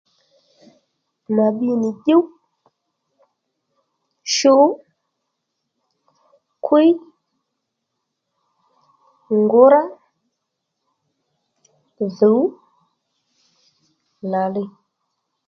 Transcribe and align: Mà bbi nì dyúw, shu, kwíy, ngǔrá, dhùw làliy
Mà 1.35 1.45
bbi 1.55 1.69
nì 1.81 1.89
dyúw, 2.03 2.23
shu, 4.35 4.53
kwíy, 6.65 6.89
ngǔrá, 9.41 9.81
dhùw 12.17 12.41
làliy 14.31 14.69